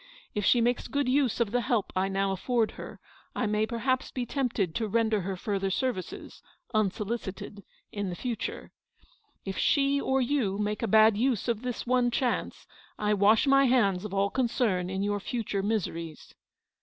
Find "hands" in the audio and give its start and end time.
13.65-14.03